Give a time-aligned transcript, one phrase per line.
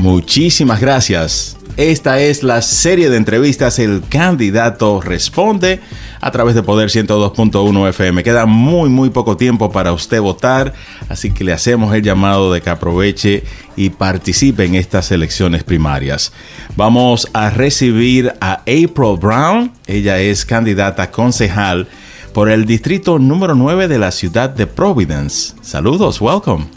[0.00, 1.58] Muchísimas gracias.
[1.76, 5.80] Esta es la serie de entrevistas El candidato responde
[6.22, 8.22] a través de Poder 102.1 FM.
[8.22, 10.72] Queda muy muy poco tiempo para usted votar,
[11.10, 13.44] así que le hacemos el llamado de que aproveche
[13.76, 16.32] y participe en estas elecciones primarias.
[16.76, 19.70] Vamos a recibir a April Brown.
[19.86, 21.88] Ella es candidata concejal
[22.32, 25.52] por el distrito número 9 de la ciudad de Providence.
[25.60, 26.68] Saludos, welcome.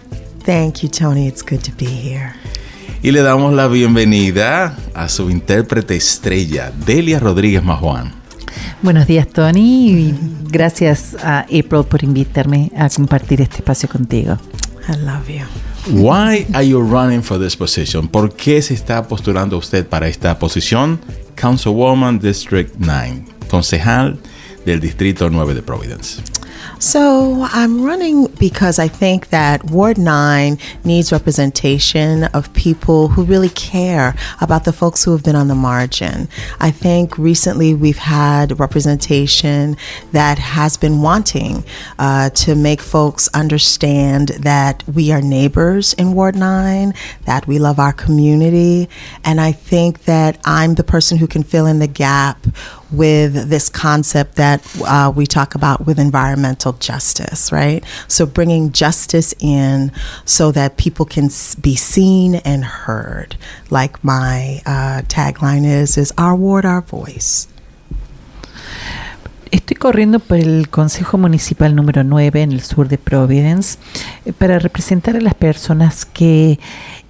[0.46, 1.28] Thank you, Tony.
[1.28, 2.34] It's good to be here.
[3.03, 8.13] Y le damos la bienvenida a su intérprete estrella, Delia Rodríguez Majuan.
[8.81, 9.89] Buenos días, Tony.
[9.89, 10.16] Y
[10.49, 14.38] gracias a April por invitarme a compartir este espacio contigo.
[14.88, 16.02] I love you.
[16.02, 18.07] Why are you running for this position?
[18.07, 21.01] ¿Por qué se está postulando usted para esta posición?
[21.35, 24.17] Councilwoman District 9, concejal
[24.65, 26.21] del Distrito 9 de Providence.
[26.80, 33.49] So I'm running because I think that Ward 9 needs representation of people who really
[33.49, 36.27] care about the folks who have been on the margin.
[36.60, 39.77] I think recently we've had representation
[40.12, 41.63] that has been wanting
[41.99, 46.93] uh, to make folks understand that we are neighbors in Ward 9,
[47.26, 48.90] that we love our community.
[49.23, 52.45] And I think that I'm the person who can fill in the gap
[52.93, 55.98] with this concept that uh, we talk about with
[56.44, 57.84] environmental justice, right?
[58.08, 59.91] So bringing justice in
[60.26, 61.30] so that people can
[61.62, 63.35] be seen and heard.
[63.70, 67.47] Like my uh, tagline is, is our ward, our voice.
[69.52, 73.78] Estoy corriendo por el Consejo Municipal número 9 en el sur de Providence
[74.38, 76.59] para representar a las personas que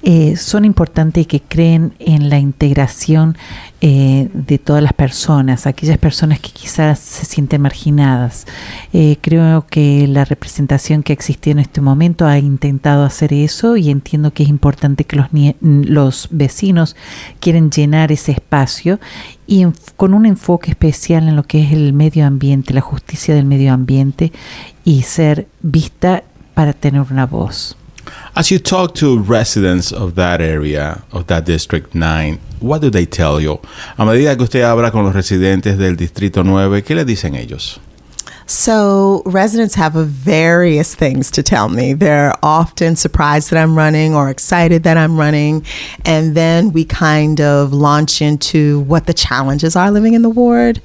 [0.06, 3.38] eh, son importantes y que creen en la integración
[3.80, 8.46] eh, de todas las personas, aquellas personas que quizás se sienten marginadas.
[8.92, 13.90] Eh, creo que la representación que existía en este momento ha intentado hacer eso y
[13.92, 15.28] entiendo que es importante que los,
[15.62, 16.98] los vecinos
[17.40, 19.00] quieren llenar ese espacio
[19.48, 23.46] y con un enfoque especial en lo que es el medio ambiente, la justicia del
[23.46, 24.34] medio ambiente
[24.84, 27.76] y ser vista para tener una voz.
[28.36, 33.06] As you talk to residents of that area, of that District 9, what do they
[33.06, 33.60] tell you?
[33.98, 37.80] A medida que usted habla con los residentes del Distrito 9, ¿qué le dicen ellos?
[38.46, 41.94] So, residents have various things to tell me.
[41.94, 45.66] They're often surprised that I'm running or excited that I'm running.
[46.04, 50.82] And then we kind of launch into what the challenges are living in the ward.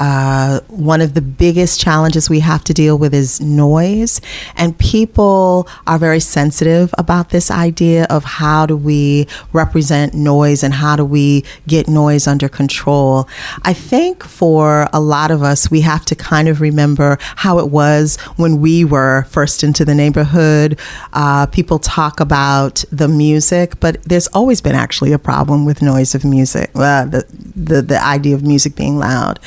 [0.00, 4.20] Uh, one of the biggest challenges we have to deal with is noise.
[4.56, 10.72] And people are very sensitive about this idea of how do we represent noise and
[10.72, 13.28] how do we get noise under control.
[13.64, 17.58] I think for a lot of us, we have to kind of remember remember how
[17.58, 20.78] it was when we were first into the neighborhood.
[21.12, 26.14] Uh, people talk about the music, but there's always been actually a problem with noise
[26.14, 27.24] of music, uh, the,
[27.54, 29.38] the, the idea of music being loud.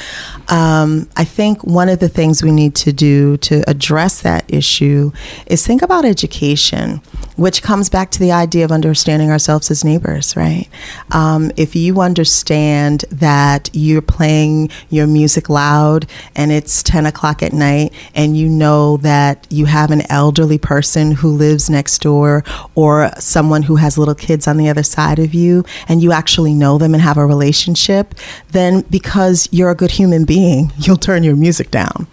[0.50, 5.12] Um, I think one of the things we need to do to address that issue
[5.48, 7.02] is think about education,
[7.36, 10.68] which comes back to the idea of understanding ourselves as neighbors, right?
[11.12, 17.54] Um, if you understand that you're playing your music loud and it's 10 o'clock at
[17.54, 23.12] night and you know that you have an elderly person who lives next door or
[23.20, 26.78] someone who has little kids on the other side of you and you actually know
[26.78, 28.16] them and have a relationship,
[28.52, 32.08] then because you're a good human being, you'll turn your music down.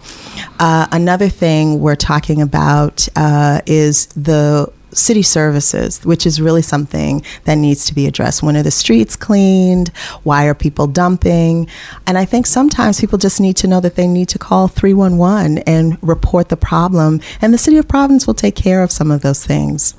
[0.59, 7.23] Uh, another thing we're talking about uh, is the city services, which is really something
[7.45, 8.43] that needs to be addressed.
[8.43, 9.89] When are the streets cleaned?
[10.23, 11.67] Why are people dumping?
[12.05, 15.59] And I think sometimes people just need to know that they need to call 311
[15.59, 19.21] and report the problem, and the city of Providence will take care of some of
[19.21, 19.95] those things.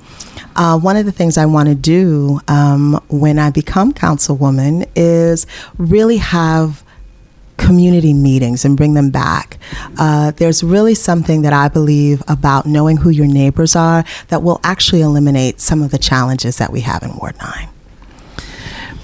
[0.55, 5.45] Uh, one of the things I want to do um, when I become councilwoman is
[5.77, 6.84] really have
[7.57, 9.57] community meetings and bring them back.
[9.97, 14.59] Uh, there's really something that I believe about knowing who your neighbors are that will
[14.63, 17.69] actually eliminate some of the challenges that we have in Ward 9.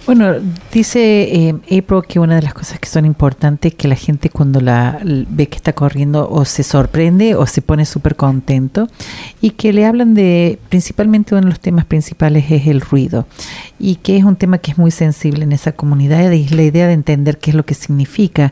[0.07, 0.33] Bueno,
[0.73, 4.29] dice eh, April que una de las cosas que son importantes es que la gente
[4.29, 8.87] cuando la ve que está corriendo o se sorprende o se pone súper contento
[9.41, 13.27] y que le hablan de principalmente uno de los temas principales es el ruido
[13.77, 16.87] y que es un tema que es muy sensible en esa comunidad y la idea
[16.87, 18.51] de entender qué es lo que significa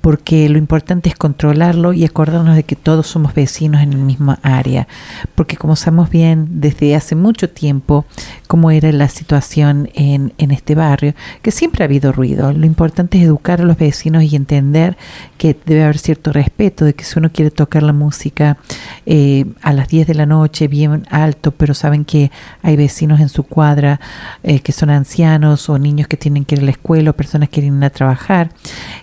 [0.00, 4.36] porque lo importante es controlarlo y acordarnos de que todos somos vecinos en el mismo
[4.42, 4.88] área,
[5.34, 8.06] porque como sabemos bien desde hace mucho tiempo
[8.46, 13.18] cómo era la situación en, en este barrio, que siempre ha habido ruido, lo importante
[13.18, 14.96] es educar a los vecinos y entender
[15.38, 18.58] que debe haber cierto respeto, de que si uno quiere tocar la música
[19.06, 22.30] eh, a las 10 de la noche bien alto, pero saben que
[22.62, 24.00] hay vecinos en su cuadra
[24.42, 27.48] eh, que son ancianos o niños que tienen que ir a la escuela o personas
[27.48, 28.50] que ir a trabajar,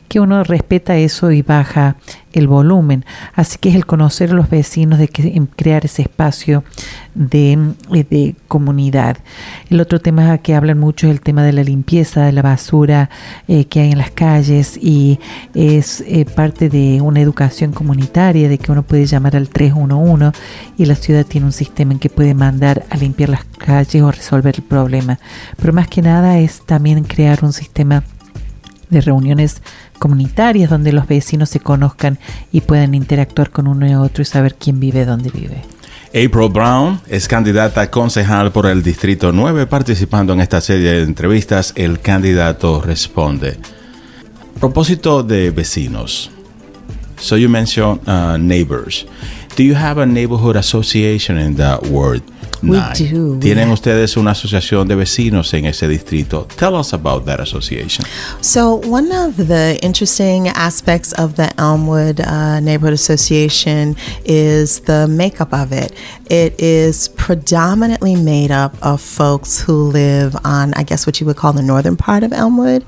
[0.07, 1.97] que uno respeta eso y baja
[2.33, 3.03] el volumen.
[3.33, 6.63] Así que es el conocer a los vecinos, de que, crear ese espacio
[7.15, 7.53] de,
[7.93, 9.17] eh, de, comunidad.
[9.69, 13.09] El otro tema que hablan mucho es el tema de la limpieza de la basura
[13.47, 15.19] eh, que hay en las calles y
[15.53, 20.37] es eh, parte de una educación comunitaria de que uno puede llamar al 311
[20.77, 24.11] y la ciudad tiene un sistema en que puede mandar a limpiar las calles o
[24.11, 25.19] resolver el problema.
[25.57, 28.03] Pero más que nada es también crear un sistema
[28.89, 29.61] de reuniones
[29.99, 32.19] comunitarias donde los vecinos se conozcan
[32.51, 35.63] y puedan interactuar con uno y otro y saber quién vive dónde vive.
[36.09, 41.73] April Brown es candidata concejal por el Distrito 9 participando en esta serie de entrevistas
[41.75, 43.57] El candidato responde.
[44.59, 46.31] Propósito de vecinos.
[47.19, 49.05] So you mentioned uh, neighbors.
[49.55, 52.21] Do you have a neighborhood association in that word?
[52.61, 53.39] We do.
[53.39, 56.47] Tienen ustedes una asociación de vecinos en ese distrito.
[56.57, 58.05] Tell us about that association.
[58.41, 63.95] So, one of the interesting aspects of the Elmwood uh, Neighborhood Association
[64.25, 65.93] is the makeup of it.
[66.29, 71.37] It is predominantly made up of folks who live on, I guess, what you would
[71.37, 72.85] call the northern part of Elmwood.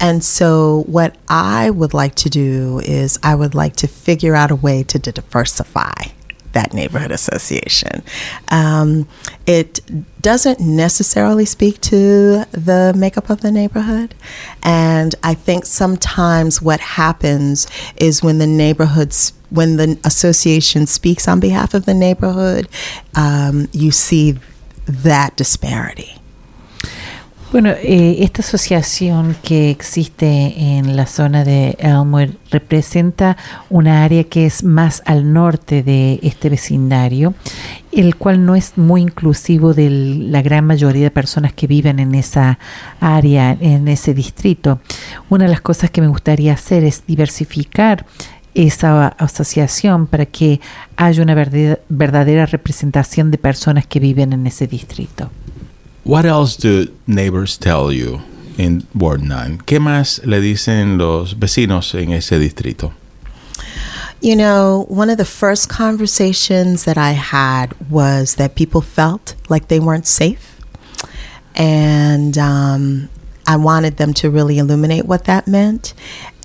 [0.00, 4.50] And so, what I would like to do is I would like to figure out
[4.50, 6.10] a way to diversify
[6.52, 8.02] that neighborhood association.
[8.48, 9.08] Um,
[9.46, 9.80] it
[10.20, 14.14] doesn't necessarily speak to the makeup of the neighborhood.
[14.62, 17.66] And I think sometimes what happens
[17.96, 22.68] is when the neighborhoods when the association speaks on behalf of the neighborhood,
[23.16, 24.38] um, you see
[24.86, 26.19] that disparity.
[27.52, 33.36] Bueno, eh, esta asociación que existe en la zona de Elmwood representa
[33.68, 37.34] una área que es más al norte de este vecindario,
[37.90, 42.14] el cual no es muy inclusivo de la gran mayoría de personas que viven en
[42.14, 42.60] esa
[43.00, 44.78] área, en ese distrito.
[45.28, 48.06] Una de las cosas que me gustaría hacer es diversificar
[48.54, 50.60] esa asociación para que
[50.96, 55.32] haya una verdadera representación de personas que viven en ese distrito.
[56.04, 58.22] What else do neighbors tell you
[58.56, 59.58] in Ward 9?
[59.66, 62.92] ¿Qué más le dicen los vecinos en ese distrito?
[64.22, 69.68] You know, one of the first conversations that I had was that people felt like
[69.68, 70.60] they weren't safe.
[71.54, 73.08] And um,
[73.46, 75.94] I wanted them to really illuminate what that meant.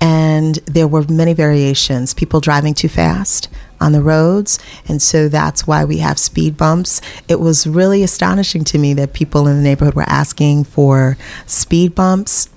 [0.00, 3.48] And there were many variations people driving too fast,
[3.80, 4.58] on the roads.
[4.88, 7.00] And so that's why we have speed bumps.
[7.28, 11.94] It was really astonishing to me that people in the neighborhood were asking for speed
[11.94, 12.48] bumps.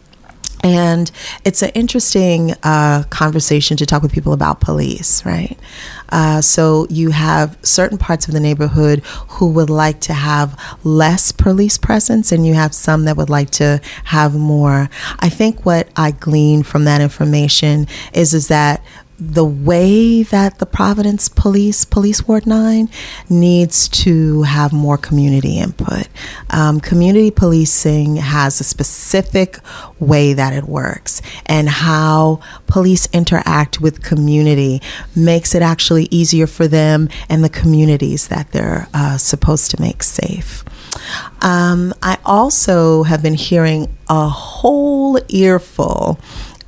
[0.61, 1.09] And
[1.45, 5.57] it's an interesting uh, conversation to talk with people about police, right?
[6.09, 8.99] Uh, so you have certain parts of the neighborhood
[9.29, 13.51] who would like to have less police presence, and you have some that would like
[13.51, 14.89] to have more.
[15.19, 18.83] I think what I glean from that information is is that
[19.19, 22.89] the way that the Providence Police, Police Ward 9,
[23.29, 26.07] needs to have more community input.
[26.49, 29.57] Um, community policing has a specific
[29.99, 34.81] way that it works, and how police interact with community
[35.15, 40.01] makes it actually easier for them and the communities that they're uh, supposed to make
[40.01, 40.63] safe.
[41.41, 46.19] Um, I also have been hearing a whole earful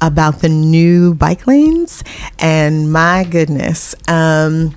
[0.01, 2.03] about the new bike lanes,
[2.39, 4.75] and my goodness, um,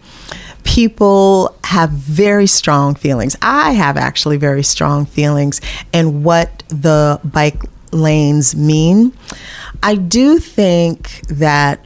[0.65, 3.37] people have very strong feelings.
[3.43, 5.61] I have actually very strong feelings
[5.93, 7.63] and what the bike
[7.93, 9.13] lanes mean.
[9.83, 11.85] I do think that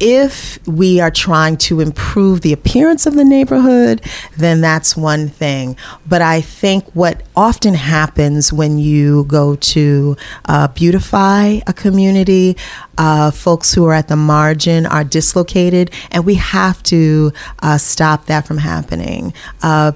[0.00, 4.02] if we are trying to improve the appearance of the neighborhood,
[4.36, 5.76] then that's one thing.
[6.08, 10.16] But I think what often happens when you go to
[10.46, 12.56] uh, beautify a community,
[12.98, 18.26] uh, folks who are at the margin are dislocated, and we have to uh, stop
[18.26, 19.92] that from happening uh,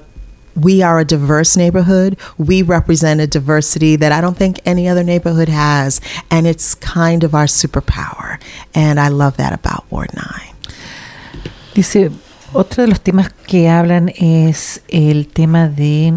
[0.56, 2.16] we are a diverse neighborhood.
[2.38, 6.00] We represent a diversity that I don't think any other neighborhood has.
[6.30, 8.38] And it's kind of our superpower.
[8.75, 10.25] And I love that about Ward 9.
[11.75, 12.11] Dice,
[12.52, 16.14] otro de los temas que hablan es el tema de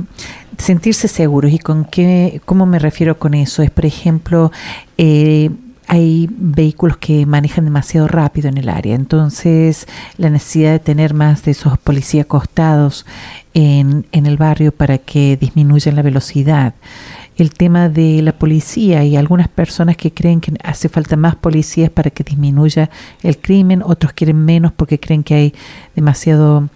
[0.57, 1.51] sentirse seguros.
[1.51, 3.63] ¿Y con qué, cómo me refiero con eso?
[3.63, 4.51] Es, por ejemplo,
[4.97, 5.49] eh,
[5.87, 8.95] hay vehículos que manejan demasiado rápido en el área.
[8.95, 13.05] Entonces, la necesidad de tener más de esos policías acostados
[13.53, 16.73] en, en el barrio para que disminuyan la velocidad
[17.37, 21.91] el tema de la policía y algunas personas que creen que hace falta más policías
[21.91, 22.89] para que disminuya
[23.21, 25.53] el crimen, otros quieren menos porque creen que hay
[25.95, 26.67] demasiado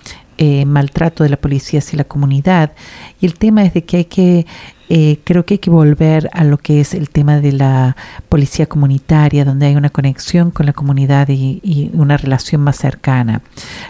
[0.43, 2.71] eh, maltrato de la policía hacia la comunidad.
[3.19, 4.47] Y el tema es de que hay que,
[4.89, 7.95] eh, creo que hay que volver a lo que es el tema de la
[8.27, 13.43] policía comunitaria, donde hay una conexión con la comunidad y, una relación más cercana.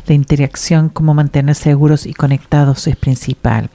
[0.07, 3.69] La interacción, cómo mantener seguros y conectados es principal.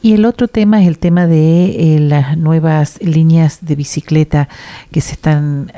[0.00, 4.48] Y el otro tema es el tema de eh, las nuevas líneas de bicicleta
[4.90, 5.70] que se están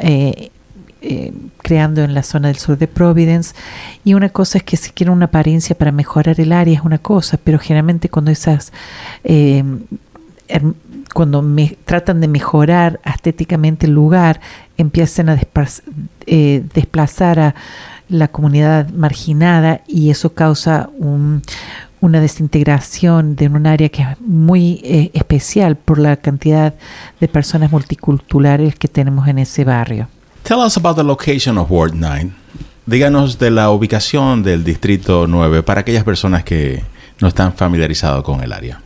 [1.02, 3.54] eh, creando en la zona del sur de Providence.
[4.04, 6.98] Y una cosa es que se quiere una apariencia para mejorar el área, es una
[6.98, 8.72] cosa, pero generalmente cuando esas...
[11.14, 14.40] cuando me, tratan de mejorar estéticamente el lugar,
[14.76, 15.38] empiezan a
[16.26, 17.54] desplazar a
[18.08, 21.42] la comunidad marginada y eso causa un,
[22.02, 26.74] una desintegración de un área que es muy eh, especial por la cantidad
[27.20, 30.08] de personas multiculturales que tenemos en ese barrio.
[30.42, 32.32] Tell us about the location of Ward 9.
[32.84, 36.82] Díganos de la ubicación del Distrito 9 para aquellas personas que
[37.20, 38.82] no están familiarizados con el área.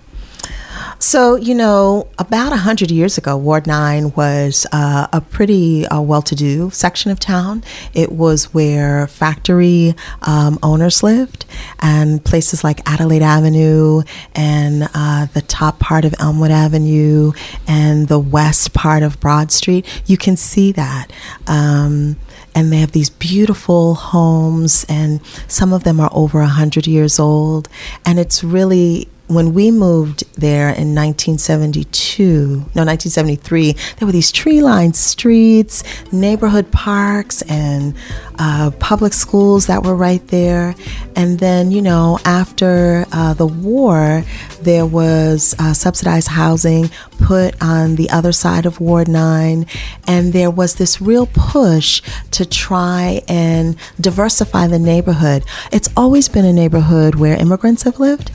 [0.98, 6.22] So, you know, about 100 years ago, Ward 9 was uh, a pretty uh, well
[6.22, 7.62] to do section of town.
[7.92, 11.44] It was where factory um, owners lived,
[11.80, 14.02] and places like Adelaide Avenue
[14.34, 17.32] and uh, the top part of Elmwood Avenue
[17.68, 19.86] and the west part of Broad Street.
[20.06, 21.12] You can see that.
[21.46, 22.16] Um,
[22.54, 27.68] and they have these beautiful homes, and some of them are over 100 years old.
[28.06, 34.62] And it's really when we moved there in 1972, no, 1973, there were these tree
[34.62, 37.94] lined streets, neighborhood parks, and
[38.38, 40.74] uh, public schools that were right there.
[41.14, 44.24] And then, you know, after uh, the war,
[44.62, 46.90] there was uh, subsidized housing
[47.22, 49.66] put on the other side of Ward 9.
[50.06, 52.02] And there was this real push
[52.32, 55.44] to try and diversify the neighborhood.
[55.72, 58.30] It's always been a neighborhood where immigrants have lived.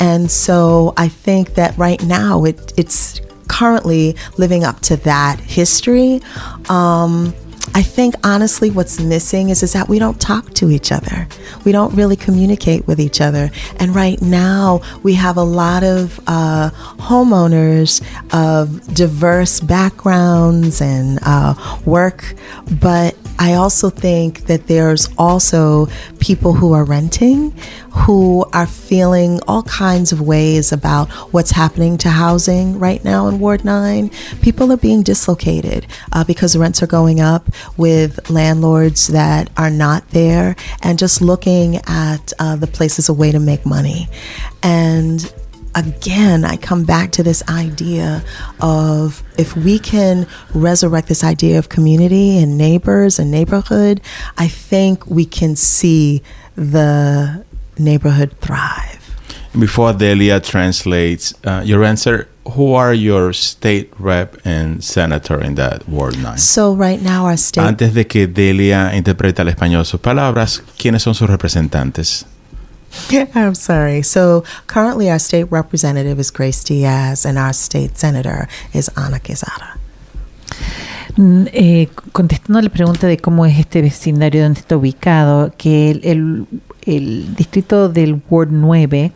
[0.00, 6.20] And so I think that right now it, it's currently living up to that history.
[6.68, 7.34] Um,
[7.74, 11.26] I think honestly what's missing is, is that we don't talk to each other.
[11.64, 13.50] We don't really communicate with each other.
[13.80, 18.00] And right now we have a lot of uh, homeowners
[18.32, 21.54] of diverse backgrounds and uh,
[21.84, 22.34] work,
[22.80, 25.88] but I also think that there's also
[26.20, 27.52] people who are renting
[27.94, 33.38] who are feeling all kinds of ways about what's happening to housing right now in
[33.38, 34.10] Ward 9.
[34.42, 40.08] People are being dislocated uh, because rents are going up with landlords that are not
[40.10, 44.08] there and just looking at uh, the place as a way to make money.
[44.62, 45.32] And
[45.74, 48.24] again, I come back to this idea
[48.60, 54.00] of if we can resurrect this idea of community and neighbors and neighborhood,
[54.36, 56.22] I think we can see
[56.56, 57.44] the
[57.78, 59.00] neighborhood thrive.
[59.58, 65.88] Before Delia translates uh, your answer, who are your state rep and senator in that
[65.88, 66.38] Ward 9?
[66.38, 71.02] So right now our state Antes de que Delia interprete al español sus palabras, ¿quiénes
[71.02, 72.26] son sus representantes?
[73.34, 74.02] I'm sorry.
[74.02, 79.78] So currently, our state representative is Grace Diaz, and our state senator is Ana Quezada.
[81.16, 85.90] Mm, Eh, contestando a la pregunta de cómo es este vecindario donde está ubicado, que
[85.92, 86.46] el, el,
[86.86, 89.12] el distrito del Ward 9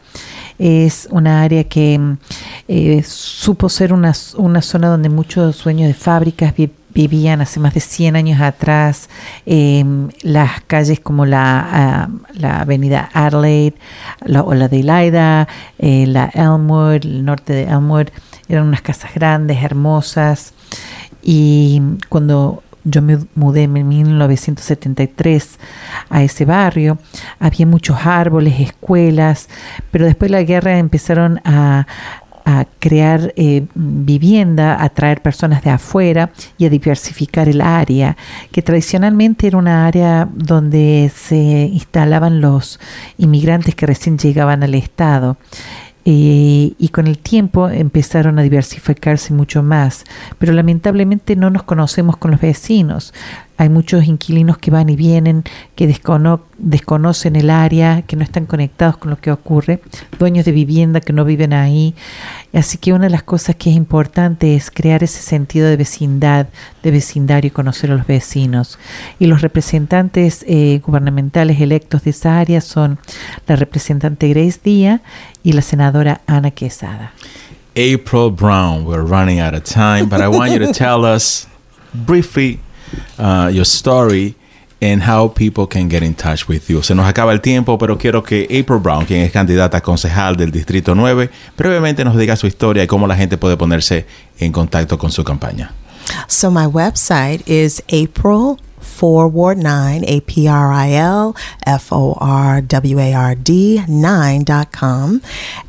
[0.59, 2.01] es una área que
[2.67, 7.75] eh, supo ser una, una zona donde muchos dueños de fábricas vi- vivían hace más
[7.75, 9.09] de 100 años atrás.
[9.47, 9.85] Eh,
[10.23, 13.77] las calles como la, ah, la avenida Adelaide
[14.25, 15.47] la, o la de Elida,
[15.79, 18.09] eh, la Elmwood, el norte de Elmwood,
[18.49, 20.55] eran unas casas grandes, hermosas.
[21.23, 25.59] Y cuando yo me mudé en 1973
[26.11, 26.99] a ese barrio,
[27.39, 29.49] había muchos árboles, escuelas,
[29.91, 31.87] pero después de la guerra empezaron a,
[32.79, 38.17] crear eh, vivienda, a traer personas de afuera y a diversificar el área,
[38.51, 42.81] que tradicionalmente era una área donde se instalaban los
[43.19, 45.37] inmigrantes que recién llegaban al Estado.
[46.11, 50.05] Eh, y con el tiempo empezaron a diversificarse mucho más,
[50.39, 53.13] pero lamentablemente no nos conocemos con los vecinos.
[53.59, 55.43] Hay muchos inquilinos que van y vienen,
[55.75, 59.83] que desconocen el área, que no están conectados con lo que ocurre,
[60.17, 61.97] dueños de vivienda que no viven ahí.
[62.55, 66.47] Así que una de las cosas que es importante es crear ese sentido de vecindad,
[66.85, 68.79] de vecindario y conocer a los vecinos.
[69.19, 73.01] Y los representantes eh, gubernamentales electos de esa área son
[73.49, 75.01] la representante Grace Díaz
[75.43, 77.13] y la senadora Ana Quesada.
[77.77, 81.49] April Brown, we're running out of time, but I want you to tell us
[82.07, 82.61] briefly
[83.19, 84.35] uh, your story
[84.81, 86.83] and how people can get in touch with you.
[86.83, 90.37] Se nos acaba el tiempo, pero quiero que April Brown, quien es candidata a concejal
[90.37, 94.07] del Distrito 9, brevemente nos diga su historia y cómo la gente puede ponerse
[94.39, 95.73] en contacto con su campaña.
[96.27, 101.35] So my website is April for Ward 9, A P R I L
[101.67, 105.21] F O R W A R D 9.com.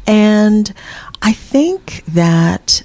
[0.08, 0.74] And
[1.22, 2.84] I think that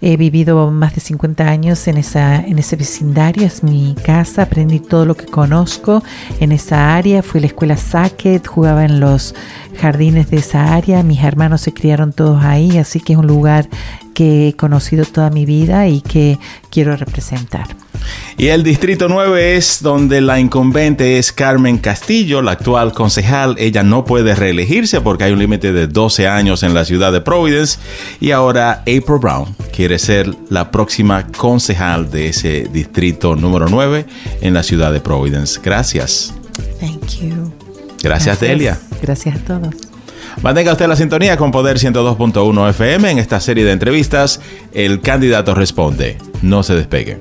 [0.00, 4.78] He vivido más de 50 años en, esa, en ese vecindario, es mi casa, aprendí
[4.78, 6.04] todo lo que conozco
[6.38, 9.34] en esa área, fui a la escuela Sackett, jugaba en los
[9.80, 13.66] jardines de esa área, mis hermanos se criaron todos ahí, así que es un lugar
[14.18, 17.68] que he conocido toda mi vida y que quiero representar.
[18.36, 23.54] Y el Distrito 9 es donde la incumbente es Carmen Castillo, la actual concejal.
[23.60, 27.20] Ella no puede reelegirse porque hay un límite de 12 años en la ciudad de
[27.20, 27.78] Providence.
[28.18, 34.04] Y ahora April Brown quiere ser la próxima concejal de ese Distrito número 9
[34.40, 35.60] en la ciudad de Providence.
[35.62, 36.34] Gracias.
[36.80, 37.52] Thank you.
[38.02, 38.80] Gracias, Delia.
[39.00, 39.87] Gracias a todos.
[40.42, 44.40] Mantenga usted la sintonía con Poder 102.1 FM en esta serie de entrevistas.
[44.72, 46.16] El candidato responde.
[46.42, 47.18] No se despegue.